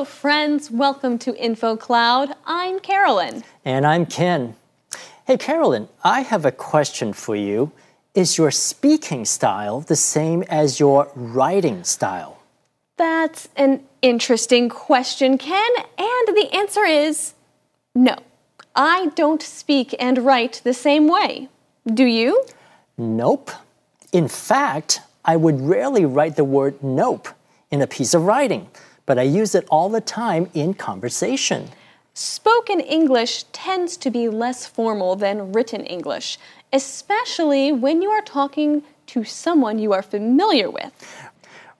[0.00, 0.70] Hello, friends.
[0.70, 2.34] Welcome to InfoCloud.
[2.46, 3.44] I'm Carolyn.
[3.66, 4.56] And I'm Ken.
[5.26, 7.70] Hey, Carolyn, I have a question for you.
[8.14, 12.40] Is your speaking style the same as your writing style?
[12.96, 15.70] That's an interesting question, Ken.
[15.98, 17.34] And the answer is
[17.94, 18.16] no.
[18.74, 21.50] I don't speak and write the same way.
[21.86, 22.42] Do you?
[22.96, 23.50] Nope.
[24.12, 27.28] In fact, I would rarely write the word nope
[27.70, 28.66] in a piece of writing,
[29.10, 31.68] but I use it all the time in conversation.
[32.14, 36.38] Spoken English tends to be less formal than written English,
[36.72, 40.94] especially when you are talking to someone you are familiar with.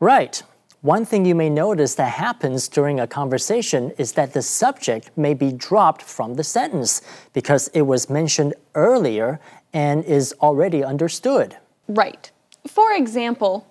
[0.01, 0.43] Right.
[0.81, 5.33] One thing you may notice that happens during a conversation is that the subject may
[5.33, 7.01] be dropped from the sentence
[7.33, 9.39] because it was mentioned earlier
[9.73, 11.57] and is already understood.
[11.87, 12.29] Right.
[12.67, 13.70] For example,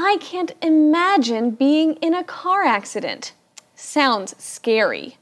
[0.00, 3.32] I can't imagine being in a car accident.
[3.74, 5.16] Sounds scary.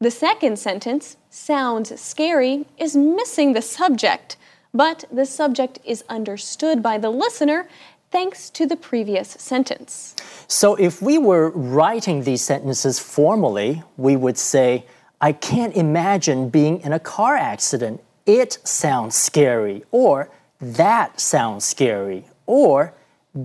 [0.00, 4.38] The second sentence, sounds scary, is missing the subject,
[4.72, 7.68] but the subject is understood by the listener
[8.10, 10.16] thanks to the previous sentence.
[10.48, 14.86] So if we were writing these sentences formally, we would say,
[15.20, 18.02] I can't imagine being in a car accident.
[18.24, 19.84] It sounds scary.
[19.90, 22.24] Or that sounds scary.
[22.46, 22.94] Or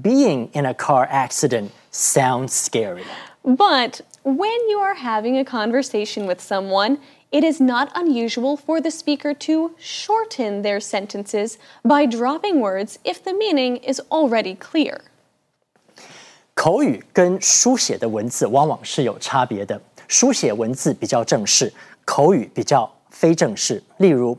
[0.00, 3.05] being in a car accident sounds scary.
[3.45, 6.98] But when you are having a conversation with someone,
[7.31, 13.25] it is not unusual for the speaker to shorten their sentences by dropping words if
[13.25, 15.00] the meaning is already clear.
[16.55, 21.72] 口语跟书写的文字往往是有差别的，书写文字比较正式，
[22.05, 23.83] 口语比较非正式。
[23.97, 24.39] 例如，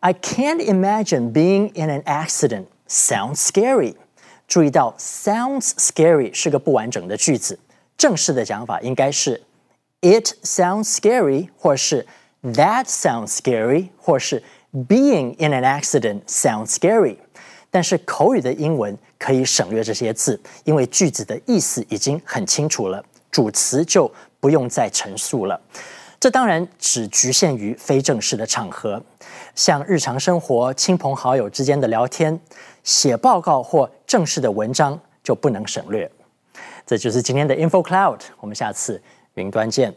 [0.00, 2.66] I can't imagine being in an accident.
[2.86, 3.94] Sounds scary.
[4.49, 7.57] 注意到，sounds scary 是个不完整的句子。
[7.95, 9.39] 正式的讲法应该是
[10.01, 12.07] It sounds scary，或是
[12.41, 14.41] That sounds scary，或是
[14.73, 17.17] Being in an accident sounds scary。
[17.69, 25.61] 但是口语的英文可以省略这些字，因为句子的意思已经很清楚了，主词就不用再陈述了。
[26.19, 29.01] 这当然只局限于非正式的场合，
[29.55, 32.39] 像日常生活、亲朋好友之间的聊天。
[32.83, 36.09] 写报告或正式的文章就不能省略。
[36.85, 39.01] 这就是今天的 InfoCloud，我们下次
[39.35, 39.93] 云端见。